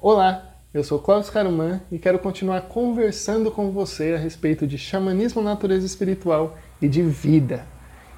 Olá, 0.00 0.54
eu 0.72 0.84
sou 0.84 1.00
Cláudio 1.00 1.32
Caruman 1.32 1.80
e 1.90 1.98
quero 1.98 2.20
continuar 2.20 2.60
conversando 2.68 3.50
com 3.50 3.72
você 3.72 4.14
a 4.14 4.16
respeito 4.16 4.64
de 4.64 4.78
xamanismo, 4.78 5.42
natureza 5.42 5.84
espiritual 5.84 6.56
e 6.80 6.86
de 6.86 7.02
vida. 7.02 7.66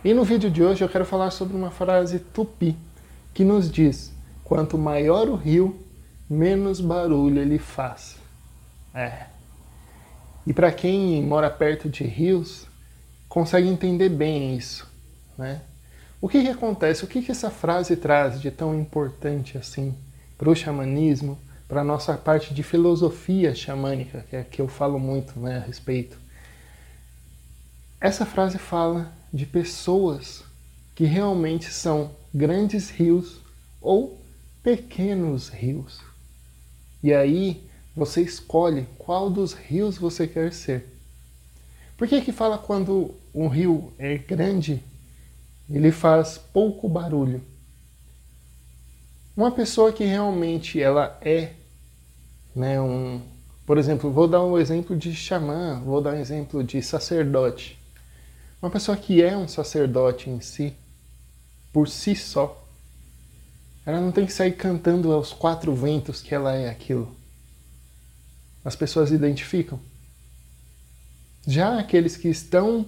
E 0.04 0.12
no 0.12 0.22
vídeo 0.22 0.50
de 0.50 0.62
hoje 0.62 0.84
eu 0.84 0.90
quero 0.90 1.06
falar 1.06 1.30
sobre 1.30 1.56
uma 1.56 1.70
frase 1.70 2.18
tupi 2.18 2.76
que 3.32 3.44
nos 3.44 3.70
diz: 3.72 4.12
quanto 4.44 4.76
maior 4.76 5.26
o 5.26 5.36
rio, 5.36 5.74
menos 6.28 6.82
barulho 6.82 7.40
ele 7.40 7.58
faz. 7.58 8.18
É. 8.94 9.24
E 10.46 10.52
para 10.52 10.70
quem 10.70 11.22
mora 11.22 11.48
perto 11.48 11.88
de 11.88 12.04
rios, 12.04 12.66
consegue 13.26 13.68
entender 13.68 14.10
bem 14.10 14.54
isso, 14.54 14.86
né? 15.38 15.62
O 16.20 16.28
que, 16.28 16.42
que 16.42 16.50
acontece? 16.50 17.04
O 17.04 17.08
que, 17.08 17.22
que 17.22 17.30
essa 17.30 17.48
frase 17.48 17.96
traz 17.96 18.38
de 18.38 18.50
tão 18.50 18.78
importante 18.78 19.56
assim 19.56 19.94
para 20.36 20.50
o 20.50 20.54
xamanismo, 20.54 21.38
para 21.70 21.80
a 21.80 21.84
nossa 21.84 22.14
parte 22.18 22.52
de 22.52 22.62
filosofia 22.62 23.54
xamânica, 23.54 24.26
que 24.28 24.36
é 24.36 24.44
que 24.44 24.60
eu 24.60 24.68
falo 24.68 24.98
muito 24.98 25.40
né, 25.40 25.56
a 25.56 25.60
respeito? 25.60 26.18
Essa 27.98 28.26
frase 28.26 28.58
fala 28.58 29.10
de 29.32 29.46
pessoas 29.46 30.44
que 30.94 31.04
realmente 31.04 31.72
são 31.72 32.10
grandes 32.34 32.90
rios 32.90 33.40
ou 33.80 34.20
pequenos 34.62 35.48
rios. 35.48 36.00
E 37.02 37.14
aí 37.14 37.66
você 37.96 38.20
escolhe 38.20 38.86
qual 38.98 39.30
dos 39.30 39.54
rios 39.54 39.96
você 39.96 40.26
quer 40.26 40.52
ser. 40.52 40.86
Por 41.96 42.06
que 42.08 42.20
que 42.20 42.32
fala 42.32 42.58
quando 42.58 43.14
um 43.32 43.48
rio 43.48 43.92
é 43.98 44.18
grande 44.18 44.82
ele 45.70 45.92
faz 45.92 46.36
pouco 46.36 46.88
barulho. 46.88 47.40
Uma 49.36 49.52
pessoa 49.52 49.92
que 49.92 50.04
realmente 50.04 50.82
ela 50.82 51.16
é, 51.20 51.52
né, 52.54 52.80
um, 52.80 53.20
por 53.66 53.78
exemplo, 53.78 54.10
vou 54.10 54.26
dar 54.26 54.42
um 54.42 54.58
exemplo 54.58 54.96
de 54.96 55.14
xamã, 55.14 55.80
vou 55.84 56.00
dar 56.00 56.14
um 56.14 56.18
exemplo 56.18 56.64
de 56.64 56.82
sacerdote. 56.82 57.78
Uma 58.60 58.70
pessoa 58.70 58.96
que 58.96 59.22
é 59.22 59.36
um 59.36 59.48
sacerdote 59.48 60.28
em 60.28 60.40
si, 60.40 60.74
por 61.72 61.88
si 61.88 62.14
só, 62.14 62.66
ela 63.86 64.00
não 64.00 64.12
tem 64.12 64.26
que 64.26 64.32
sair 64.32 64.52
cantando 64.52 65.12
aos 65.12 65.32
quatro 65.32 65.74
ventos 65.74 66.20
que 66.20 66.34
ela 66.34 66.54
é 66.54 66.68
aquilo. 66.68 67.14
As 68.64 68.76
pessoas 68.76 69.10
identificam. 69.10 69.80
Já 71.46 71.78
aqueles 71.78 72.16
que 72.16 72.28
estão 72.28 72.86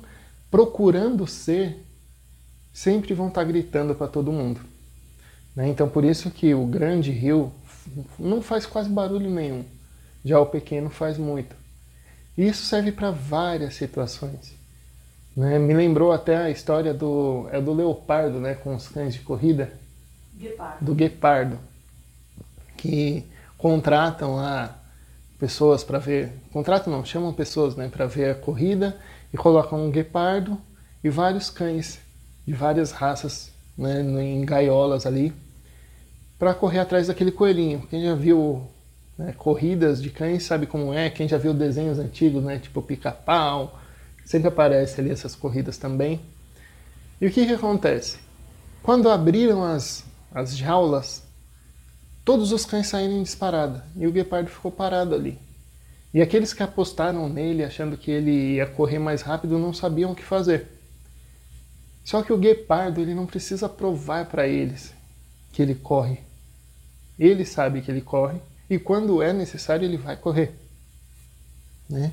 procurando 0.51 1.27
ser 1.27 1.83
sempre 2.73 3.15
vão 3.15 3.29
estar 3.29 3.45
gritando 3.45 3.95
para 3.95 4.09
todo 4.09 4.33
mundo. 4.33 4.61
Né? 5.57 5.69
Então 5.69 5.89
por 5.89 6.05
isso 6.05 6.31
que 6.31 6.55
o 6.55 6.67
grande 6.67 7.11
rio 7.11 7.53
não 8.19 8.43
faz 8.43 8.67
quase 8.67 8.89
barulho 8.89 9.31
nenhum, 9.31 9.65
já 10.25 10.39
o 10.39 10.47
pequeno 10.47 10.91
faz 10.91 11.19
muito. 11.19 11.55
E 12.37 12.47
isso 12.47 12.65
serve 12.65 12.93
para 12.93 13.11
várias 13.11 13.75
situações. 13.75 14.55
Né? 15.37 15.59
Me 15.59 15.75
lembrou 15.75 16.13
até 16.13 16.37
a 16.37 16.51
história 16.51 16.95
do, 16.95 17.47
é 17.51 17.61
do 17.61 17.73
leopardo 17.73 18.39
né? 18.41 18.55
com 18.55 18.75
os 18.75 18.89
cães 18.89 19.15
de 19.15 19.21
corrida. 19.21 19.73
Guepardo. 20.35 20.85
Do 20.85 20.95
guepardo. 20.95 21.59
Que 22.77 23.25
contratam 23.59 24.37
lá 24.37 24.79
pessoas 25.39 25.85
para 25.85 25.99
ver. 25.99 26.33
Contratam 26.53 26.93
não, 26.93 27.05
chamam 27.05 27.33
pessoas 27.33 27.77
né, 27.77 27.89
para 27.89 28.07
ver 28.07 28.31
a 28.31 28.35
corrida 28.35 28.97
e 29.33 29.37
colocam 29.37 29.87
um 29.87 29.91
guepardo 29.91 30.59
e 31.03 31.11
vários 31.11 31.51
cães 31.51 32.01
de 32.47 32.53
várias 32.53 32.93
raças 32.93 33.53
né, 33.77 34.01
em 34.01 34.45
gaiolas 34.45 35.07
ali 35.07 35.33
para 36.43 36.55
correr 36.55 36.81
atrás 36.81 37.07
daquele 37.07 37.31
coelhinho. 37.31 37.87
Quem 37.89 38.03
já 38.03 38.17
viu 38.17 38.67
né, 39.17 39.33
corridas 39.39 40.03
de 40.03 40.11
cães 40.11 40.43
sabe 40.43 40.67
como 40.67 40.93
é, 40.93 41.09
quem 41.09 41.29
já 41.29 41.39
viu 41.39 41.55
desenhos 41.55 42.01
antigos, 42.01 42.43
né, 42.43 42.59
tipo 42.59 42.83
pica-pau, 42.83 43.79
sempre 44.25 44.49
aparece 44.49 45.01
ali 45.01 45.13
essas 45.13 45.37
corridas 45.37 45.79
também. 45.79 46.21
E 47.21 47.29
o 47.29 47.31
que, 47.31 47.47
que 47.47 47.53
acontece? 47.53 48.19
Quando 48.83 49.09
abriram 49.09 49.63
as, 49.63 50.05
as 50.35 50.57
jaulas, 50.57 51.23
todos 52.25 52.51
os 52.51 52.67
cães 52.67 52.89
saíram 52.89 53.19
em 53.19 53.23
disparada 53.23 53.85
e 53.97 54.05
o 54.05 54.11
guepardo 54.11 54.51
ficou 54.51 54.73
parado 54.73 55.15
ali. 55.15 55.39
E 56.13 56.21
aqueles 56.21 56.53
que 56.53 56.65
apostaram 56.65 57.29
nele 57.29 57.63
achando 57.63 57.97
que 57.97 58.11
ele 58.11 58.57
ia 58.57 58.67
correr 58.67 58.99
mais 58.99 59.23
rápido 59.23 59.61
não 59.61 59.73
sabiam 59.73 60.11
o 60.11 60.17
que 60.17 60.25
fazer. 60.25 60.67
Só 62.03 62.21
que 62.21 62.33
o 62.33 62.37
guepardo 62.37 63.01
ele 63.01 63.15
não 63.15 63.27
precisa 63.27 63.69
provar 63.69 64.27
para 64.27 64.49
eles 64.49 64.93
que 65.53 65.63
ele 65.63 65.77
corre. 65.77 66.32
Ele 67.19 67.45
sabe 67.45 67.83
que 67.83 67.91
ele 67.91 68.01
corre 68.01 68.39
e 68.69 68.79
quando 68.79 69.23
é 69.23 69.33
necessário 69.33 69.85
ele 69.85 69.97
vai 69.97 70.17
correr. 70.17 70.53
Né? 71.89 72.13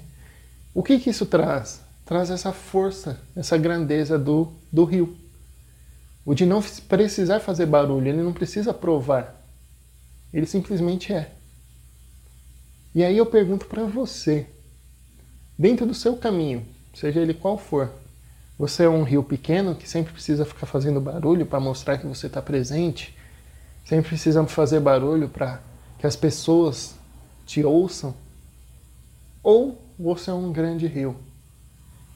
O 0.73 0.83
que, 0.83 0.99
que 0.99 1.09
isso 1.09 1.25
traz? 1.25 1.81
Traz 2.05 2.29
essa 2.29 2.51
força, 2.51 3.19
essa 3.35 3.57
grandeza 3.57 4.17
do, 4.17 4.51
do 4.71 4.83
rio. 4.83 5.17
O 6.25 6.33
de 6.33 6.45
não 6.45 6.61
precisar 6.87 7.39
fazer 7.39 7.65
barulho, 7.65 8.07
ele 8.07 8.21
não 8.21 8.33
precisa 8.33 8.73
provar. 8.73 9.35
Ele 10.33 10.45
simplesmente 10.45 11.13
é. 11.13 11.31
E 12.93 13.03
aí 13.03 13.17
eu 13.17 13.25
pergunto 13.25 13.65
para 13.65 13.85
você, 13.85 14.47
dentro 15.57 15.85
do 15.85 15.93
seu 15.93 16.17
caminho, 16.17 16.65
seja 16.93 17.19
ele 17.19 17.33
qual 17.33 17.57
for, 17.57 17.91
você 18.57 18.83
é 18.83 18.89
um 18.89 19.03
rio 19.03 19.23
pequeno 19.23 19.73
que 19.73 19.87
sempre 19.87 20.11
precisa 20.11 20.43
ficar 20.43 20.65
fazendo 20.65 20.99
barulho 20.99 21.45
para 21.45 21.59
mostrar 21.59 21.97
que 21.97 22.05
você 22.05 22.27
está 22.27 22.41
presente, 22.41 23.15
sempre 23.85 24.09
precisa 24.09 24.45
fazer 24.45 24.79
barulho 24.79 25.29
para 25.29 25.61
que 25.97 26.05
as 26.05 26.15
pessoas 26.15 26.95
te 27.45 27.63
ouçam. 27.63 28.13
Ou 29.41 29.81
você 29.97 30.29
é 30.29 30.33
um 30.33 30.51
grande 30.51 30.87
rio 30.87 31.15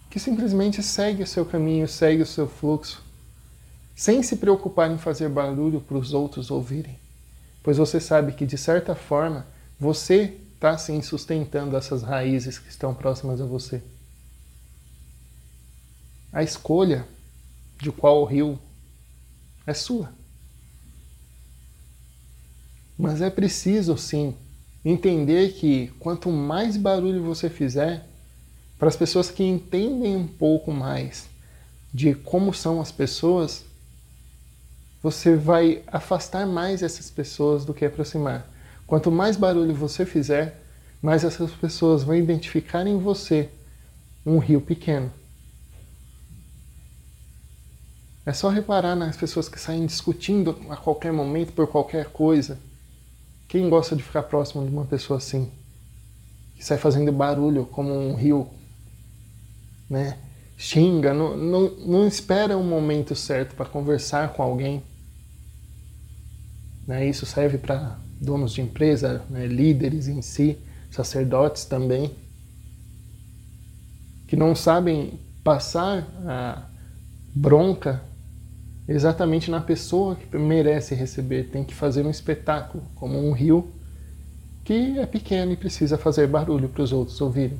que 0.09 0.19
simplesmente 0.19 0.83
segue 0.83 1.23
o 1.23 1.27
seu 1.27 1.43
caminho, 1.43 1.87
segue 1.87 2.21
o 2.21 2.25
seu 2.25 2.47
fluxo, 2.47 3.03
sem 3.95 4.21
se 4.21 4.35
preocupar 4.35 4.91
em 4.91 4.97
fazer 4.97 5.27
barulho 5.27 5.81
para 5.81 5.97
os 5.97 6.13
outros 6.13 6.51
ouvirem, 6.51 6.99
pois 7.63 7.77
você 7.77 7.99
sabe 7.99 8.33
que 8.33 8.45
de 8.45 8.57
certa 8.57 8.93
forma 8.93 9.47
você 9.79 10.37
está 10.53 10.77
sim 10.77 11.01
sustentando 11.01 11.75
essas 11.75 12.03
raízes 12.03 12.59
que 12.59 12.69
estão 12.69 12.93
próximas 12.93 13.41
a 13.41 13.45
você 13.45 13.81
a 16.33 16.41
escolha 16.41 17.07
de 17.79 17.91
qual 17.91 18.25
rio 18.25 18.59
é 19.67 19.73
sua. 19.73 20.11
Mas 22.97 23.21
é 23.21 23.29
preciso, 23.29 23.97
sim, 23.97 24.35
entender 24.83 25.53
que 25.53 25.87
quanto 25.99 26.29
mais 26.29 26.77
barulho 26.77 27.23
você 27.23 27.49
fizer, 27.49 28.05
para 28.77 28.87
as 28.87 28.95
pessoas 28.95 29.31
que 29.31 29.43
entendem 29.43 30.15
um 30.15 30.27
pouco 30.27 30.71
mais 30.71 31.29
de 31.93 32.13
como 32.15 32.53
são 32.53 32.81
as 32.81 32.91
pessoas, 32.91 33.63
você 35.01 35.35
vai 35.35 35.83
afastar 35.87 36.45
mais 36.45 36.81
essas 36.81 37.09
pessoas 37.09 37.65
do 37.65 37.73
que 37.73 37.85
aproximar. 37.85 38.49
Quanto 38.87 39.11
mais 39.11 39.37
barulho 39.37 39.73
você 39.73 40.05
fizer, 40.05 40.61
mais 41.01 41.23
essas 41.23 41.51
pessoas 41.51 42.03
vão 42.03 42.15
identificar 42.15 42.87
em 42.87 42.97
você 42.97 43.49
um 44.25 44.37
rio 44.37 44.61
pequeno. 44.61 45.11
É 48.25 48.31
só 48.31 48.47
reparar 48.47 48.95
nas 48.95 49.17
pessoas 49.17 49.49
que 49.49 49.59
saem 49.59 49.85
discutindo 49.85 50.57
a 50.69 50.77
qualquer 50.77 51.11
momento 51.11 51.51
por 51.51 51.67
qualquer 51.67 52.05
coisa. 52.05 52.57
Quem 53.53 53.69
gosta 53.69 53.95
de 53.95 54.01
ficar 54.01 54.23
próximo 54.23 54.65
de 54.65 54.71
uma 54.71 54.83
pessoa 54.83 55.19
assim? 55.19 55.47
Que 56.55 56.65
sai 56.65 56.75
fazendo 56.75 57.11
barulho 57.11 57.67
como 57.67 57.93
um 57.93 58.15
rio, 58.15 58.47
né? 59.87 60.17
Xinga, 60.57 61.13
não, 61.13 61.37
não, 61.37 61.69
não 61.85 62.07
espera 62.07 62.57
um 62.57 62.67
momento 62.67 63.15
certo 63.15 63.53
para 63.53 63.67
conversar 63.67 64.33
com 64.33 64.41
alguém. 64.41 64.81
Né? 66.87 67.07
Isso 67.07 67.27
serve 67.27 67.59
para 67.59 67.95
donos 68.19 68.53
de 68.53 68.61
empresa, 68.61 69.23
né? 69.29 69.45
líderes 69.45 70.07
em 70.07 70.23
si, 70.23 70.57
sacerdotes 70.89 71.63
também, 71.63 72.09
que 74.27 74.35
não 74.35 74.55
sabem 74.55 75.19
passar 75.43 76.07
a 76.25 76.63
bronca 77.35 78.01
exatamente 78.87 79.49
na 79.49 79.61
pessoa 79.61 80.15
que 80.15 80.37
merece 80.37 80.93
receber. 80.95 81.49
Tem 81.49 81.63
que 81.63 81.73
fazer 81.73 82.05
um 82.05 82.09
espetáculo, 82.09 82.83
como 82.95 83.17
um 83.17 83.31
rio 83.31 83.71
que 84.63 84.97
é 84.97 85.05
pequeno 85.05 85.51
e 85.51 85.57
precisa 85.57 85.97
fazer 85.97 86.27
barulho 86.27 86.69
para 86.69 86.83
os 86.83 86.93
outros 86.93 87.19
ouvirem. 87.19 87.59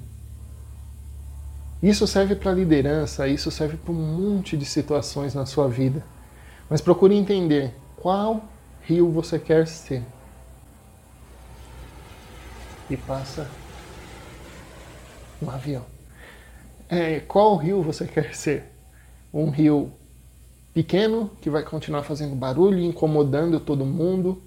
Isso 1.81 2.07
serve 2.07 2.35
para 2.35 2.53
liderança, 2.53 3.27
isso 3.27 3.51
serve 3.51 3.75
para 3.75 3.91
um 3.91 3.95
monte 3.95 4.55
de 4.55 4.65
situações 4.65 5.33
na 5.33 5.45
sua 5.45 5.67
vida. 5.67 6.01
Mas 6.69 6.79
procure 6.79 7.13
entender 7.13 7.73
qual 7.97 8.41
rio 8.81 9.11
você 9.11 9.37
quer 9.37 9.67
ser. 9.67 10.01
E 12.89 12.95
passa 12.95 13.49
um 15.41 15.49
avião. 15.49 15.85
É, 16.87 17.19
qual 17.19 17.57
rio 17.57 17.81
você 17.81 18.07
quer 18.07 18.33
ser? 18.33 18.63
Um 19.33 19.49
rio 19.49 19.91
pequeno 20.73 21.29
que 21.41 21.49
vai 21.49 21.63
continuar 21.63 22.03
fazendo 22.03 22.35
barulho, 22.35 22.79
incomodando 22.79 23.59
todo 23.59 23.85
mundo. 23.85 24.41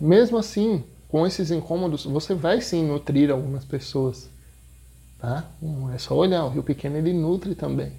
Mesmo 0.00 0.36
assim, 0.36 0.84
com 1.08 1.26
esses 1.26 1.50
incômodos, 1.50 2.04
você 2.04 2.34
vai 2.34 2.60
sim 2.60 2.84
nutrir 2.84 3.30
algumas 3.30 3.64
pessoas. 3.64 4.28
Tá? 5.18 5.48
É 5.94 5.98
só 5.98 6.14
olhar, 6.14 6.44
o 6.44 6.50
rio 6.50 6.62
pequeno 6.62 6.96
ele 6.96 7.12
nutre 7.12 7.54
também. 7.54 7.92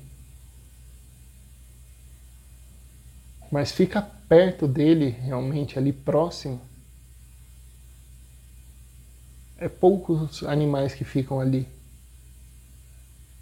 Mas 3.51 3.71
fica 3.71 4.01
perto 4.01 4.67
dele, 4.67 5.09
realmente, 5.09 5.79
ali 5.79 5.93
próximo. 5.93 6.59
É 9.57 9.69
poucos 9.69 10.43
animais 10.43 10.93
que 10.93 11.05
ficam 11.05 11.39
ali. 11.39 11.67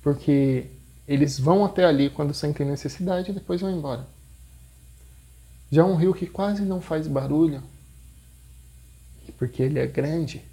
Porque 0.01 0.67
eles 1.07 1.39
vão 1.39 1.65
até 1.65 1.85
ali 1.85 2.09
quando 2.09 2.33
sentem 2.33 2.65
necessidade 2.65 3.31
e 3.31 3.33
depois 3.33 3.61
vão 3.61 3.71
embora. 3.71 4.07
Já 5.71 5.83
um 5.85 5.95
rio 5.95 6.13
que 6.13 6.27
quase 6.27 6.63
não 6.63 6.79
faz 6.81 7.07
barulho, 7.07 7.63
porque 9.37 9.63
ele 9.63 9.79
é 9.79 9.87
grande, 9.87 10.43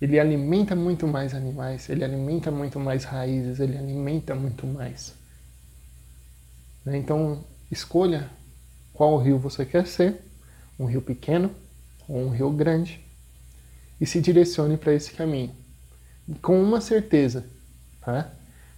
ele 0.00 0.18
alimenta 0.18 0.74
muito 0.74 1.06
mais 1.06 1.32
animais, 1.32 1.88
ele 1.88 2.02
alimenta 2.02 2.50
muito 2.50 2.80
mais 2.80 3.04
raízes, 3.04 3.60
ele 3.60 3.78
alimenta 3.78 4.34
muito 4.34 4.66
mais. 4.66 5.14
Né? 6.84 6.96
Então, 6.96 7.44
escolha 7.70 8.28
qual 8.92 9.16
rio 9.18 9.38
você 9.38 9.64
quer 9.64 9.86
ser, 9.86 10.20
um 10.76 10.86
rio 10.86 11.00
pequeno 11.00 11.54
ou 12.08 12.18
um 12.18 12.30
rio 12.30 12.50
grande, 12.50 13.00
e 14.00 14.04
se 14.04 14.20
direcione 14.20 14.76
para 14.76 14.92
esse 14.92 15.12
caminho. 15.12 15.54
Com 16.42 16.60
uma 16.60 16.80
certeza, 16.80 17.46
tá? 18.04 18.30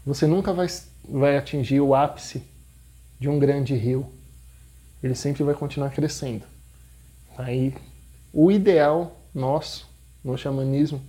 você 0.05 0.27
nunca 0.27 0.53
vai, 0.53 0.67
vai 1.09 1.37
atingir 1.37 1.81
o 1.81 1.95
ápice 1.95 2.43
de 3.19 3.29
um 3.29 3.39
grande 3.39 3.75
rio. 3.75 4.07
Ele 5.03 5.15
sempre 5.15 5.43
vai 5.43 5.55
continuar 5.55 5.91
crescendo. 5.91 6.45
Aí, 7.37 7.75
o 8.33 8.51
ideal 8.51 9.21
nosso 9.35 9.89
no 10.23 10.37
xamanismo 10.37 11.03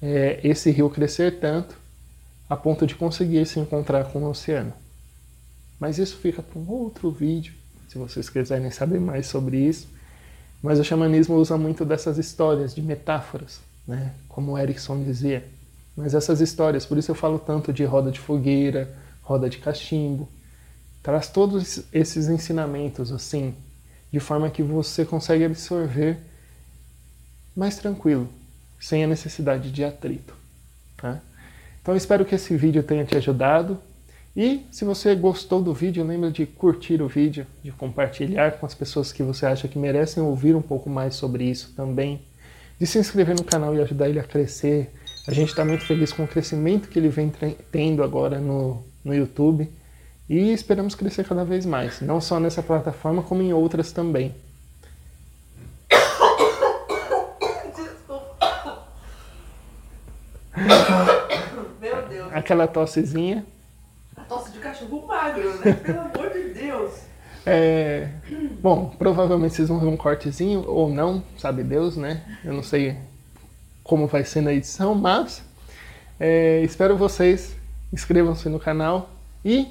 é 0.00 0.40
esse 0.44 0.70
rio 0.70 0.88
crescer 0.88 1.38
tanto 1.40 1.76
a 2.48 2.56
ponto 2.56 2.86
de 2.86 2.94
conseguir 2.94 3.46
se 3.46 3.58
encontrar 3.58 4.04
com 4.06 4.20
o 4.20 4.30
oceano. 4.30 4.72
Mas 5.80 5.98
isso 5.98 6.16
fica 6.18 6.42
para 6.42 6.58
um 6.58 6.70
outro 6.70 7.10
vídeo, 7.10 7.54
se 7.88 7.98
vocês 7.98 8.28
quiserem 8.28 8.70
saber 8.70 9.00
mais 9.00 9.26
sobre 9.26 9.56
isso. 9.56 9.88
Mas 10.62 10.78
o 10.78 10.84
xamanismo 10.84 11.36
usa 11.36 11.58
muito 11.58 11.84
dessas 11.84 12.16
histórias, 12.16 12.74
de 12.74 12.80
metáforas, 12.80 13.60
né? 13.86 14.14
como 14.28 14.58
Erickson 14.58 15.02
dizia. 15.02 15.46
Mas 15.96 16.14
essas 16.14 16.40
histórias, 16.40 16.84
por 16.84 16.98
isso 16.98 17.10
eu 17.10 17.14
falo 17.14 17.38
tanto 17.38 17.72
de 17.72 17.84
roda 17.84 18.10
de 18.10 18.18
fogueira, 18.18 18.92
roda 19.22 19.48
de 19.48 19.58
cachimbo, 19.58 20.28
traz 21.02 21.28
todos 21.28 21.84
esses 21.92 22.28
ensinamentos 22.28 23.12
assim, 23.12 23.54
de 24.10 24.18
forma 24.18 24.50
que 24.50 24.62
você 24.62 25.04
consegue 25.04 25.44
absorver 25.44 26.18
mais 27.54 27.76
tranquilo, 27.76 28.28
sem 28.80 29.04
a 29.04 29.06
necessidade 29.06 29.70
de 29.70 29.84
atrito. 29.84 30.34
Tá? 30.96 31.20
Então 31.80 31.94
espero 31.94 32.24
que 32.24 32.34
esse 32.34 32.56
vídeo 32.56 32.82
tenha 32.82 33.04
te 33.04 33.16
ajudado. 33.16 33.78
E 34.36 34.66
se 34.72 34.84
você 34.84 35.14
gostou 35.14 35.62
do 35.62 35.72
vídeo, 35.72 36.04
lembra 36.04 36.30
de 36.30 36.44
curtir 36.44 37.00
o 37.00 37.06
vídeo, 37.06 37.46
de 37.62 37.70
compartilhar 37.70 38.52
com 38.52 38.66
as 38.66 38.74
pessoas 38.74 39.12
que 39.12 39.22
você 39.22 39.46
acha 39.46 39.68
que 39.68 39.78
merecem 39.78 40.22
ouvir 40.22 40.56
um 40.56 40.62
pouco 40.62 40.90
mais 40.90 41.14
sobre 41.14 41.44
isso 41.44 41.72
também, 41.76 42.22
de 42.80 42.86
se 42.86 42.98
inscrever 42.98 43.36
no 43.36 43.44
canal 43.44 43.76
e 43.76 43.80
ajudar 43.80 44.08
ele 44.08 44.18
a 44.18 44.24
crescer. 44.24 44.92
A 45.26 45.32
gente 45.32 45.48
está 45.48 45.64
muito 45.64 45.86
feliz 45.86 46.12
com 46.12 46.24
o 46.24 46.28
crescimento 46.28 46.86
que 46.88 46.98
ele 46.98 47.08
vem 47.08 47.32
tendo 47.72 48.02
agora 48.02 48.38
no, 48.38 48.84
no 49.02 49.14
YouTube 49.14 49.72
e 50.28 50.52
esperamos 50.52 50.94
crescer 50.94 51.26
cada 51.26 51.46
vez 51.46 51.64
mais, 51.64 52.02
não 52.02 52.20
só 52.20 52.38
nessa 52.38 52.62
plataforma, 52.62 53.22
como 53.22 53.40
em 53.40 53.50
outras 53.50 53.90
também. 53.90 54.34
Meu 61.80 62.06
Deus. 62.06 62.30
Aquela 62.34 62.66
tossezinha. 62.66 63.46
Tosse 64.28 64.52
de 64.52 64.58
cachorro 64.58 65.06
magro, 65.06 65.58
né? 65.58 65.72
Pelo 65.72 66.00
amor 66.00 66.30
de 66.34 66.52
Deus. 66.52 67.00
É, 67.46 68.10
bom, 68.60 68.94
provavelmente 68.98 69.54
vocês 69.54 69.68
vão 69.68 69.78
ver 69.78 69.86
um 69.86 69.96
cortezinho 69.96 70.64
ou 70.66 70.90
não, 70.90 71.24
sabe 71.38 71.62
Deus, 71.62 71.96
né? 71.96 72.22
Eu 72.44 72.52
não 72.52 72.62
sei 72.62 72.98
como 73.84 74.08
vai 74.08 74.24
ser 74.24 74.40
na 74.40 74.52
edição, 74.52 74.94
mas 74.94 75.42
é, 76.18 76.62
espero 76.62 76.96
vocês 76.96 77.54
inscrevam-se 77.92 78.48
no 78.48 78.58
canal 78.58 79.10
e 79.44 79.68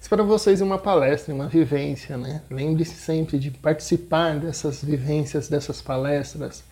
espero 0.00 0.24
vocês 0.24 0.60
em 0.60 0.64
uma 0.64 0.78
palestra, 0.78 1.32
em 1.32 1.34
uma 1.34 1.48
vivência, 1.48 2.16
né? 2.16 2.42
Lembre-se 2.50 2.94
sempre 2.94 3.38
de 3.38 3.50
participar 3.50 4.38
dessas 4.38 4.84
vivências, 4.84 5.48
dessas 5.48 5.80
palestras, 5.80 6.62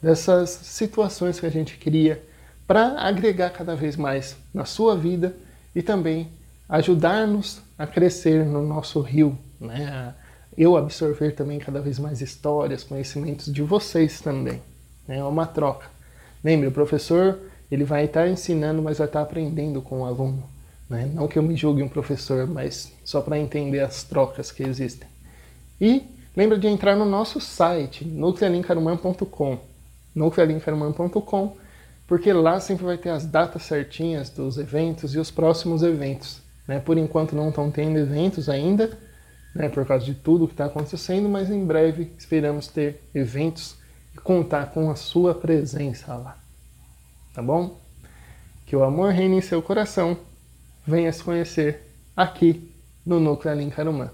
dessas 0.00 0.50
situações 0.50 1.40
que 1.40 1.46
a 1.46 1.50
gente 1.50 1.78
cria 1.78 2.22
para 2.66 3.00
agregar 3.00 3.50
cada 3.50 3.74
vez 3.74 3.96
mais 3.96 4.36
na 4.52 4.64
sua 4.64 4.96
vida 4.96 5.34
e 5.74 5.82
também 5.82 6.30
ajudar-nos 6.68 7.60
a 7.78 7.86
crescer 7.86 8.44
no 8.44 8.62
nosso 8.62 9.00
rio, 9.00 9.36
né? 9.60 10.14
eu 10.56 10.76
absorver 10.76 11.32
também 11.32 11.58
cada 11.58 11.80
vez 11.80 11.98
mais 11.98 12.20
histórias, 12.20 12.84
conhecimentos 12.84 13.52
de 13.52 13.62
vocês 13.62 14.20
também. 14.20 14.62
Né? 15.08 15.18
É 15.18 15.24
uma 15.24 15.46
troca. 15.46 15.86
Lembre, 16.42 16.68
o 16.68 16.72
professor 16.72 17.38
ele 17.70 17.84
vai 17.84 18.04
estar 18.04 18.28
ensinando, 18.28 18.82
mas 18.82 18.98
vai 18.98 19.06
estar 19.06 19.22
aprendendo 19.22 19.80
com 19.80 20.00
o 20.00 20.04
aluno. 20.04 20.42
Né? 20.88 21.10
Não 21.14 21.26
que 21.26 21.38
eu 21.38 21.42
me 21.42 21.56
julgue 21.56 21.82
um 21.82 21.88
professor, 21.88 22.46
mas 22.46 22.92
só 23.04 23.20
para 23.20 23.38
entender 23.38 23.80
as 23.80 24.04
trocas 24.04 24.52
que 24.52 24.62
existem. 24.62 25.08
E 25.80 26.02
lembra 26.36 26.58
de 26.58 26.66
entrar 26.66 26.94
no 26.94 27.06
nosso 27.06 27.40
site, 27.40 28.04
nuclealincaruman.com, 28.04 29.58
nuclealincaruman.com, 30.14 31.56
porque 32.06 32.30
lá 32.32 32.60
sempre 32.60 32.84
vai 32.84 32.98
ter 32.98 33.08
as 33.08 33.24
datas 33.24 33.62
certinhas 33.62 34.28
dos 34.28 34.58
eventos 34.58 35.14
e 35.14 35.18
os 35.18 35.30
próximos 35.30 35.82
eventos. 35.82 36.42
Né? 36.68 36.78
Por 36.78 36.98
enquanto 36.98 37.34
não 37.34 37.48
estão 37.48 37.70
tendo 37.70 37.98
eventos 37.98 38.50
ainda, 38.50 38.90
né, 39.54 39.68
por 39.68 39.86
causa 39.86 40.04
de 40.04 40.14
tudo 40.14 40.46
que 40.46 40.54
está 40.54 40.66
acontecendo, 40.66 41.28
mas 41.28 41.50
em 41.50 41.64
breve 41.64 42.12
esperamos 42.18 42.66
ter 42.66 43.02
eventos 43.14 43.76
e 44.14 44.18
contar 44.18 44.70
com 44.72 44.90
a 44.90 44.94
sua 44.94 45.34
presença 45.34 46.14
lá. 46.14 46.36
Tá 47.34 47.42
bom? 47.42 47.80
Que 48.66 48.76
o 48.76 48.84
amor 48.84 49.12
reine 49.12 49.36
em 49.36 49.40
seu 49.40 49.62
coração. 49.62 50.16
Venha 50.86 51.12
se 51.12 51.22
conhecer 51.22 51.92
aqui 52.16 52.72
no 53.04 53.20
Núcleo 53.20 53.52
Alim 53.52 53.70
Carumã. 53.70 54.10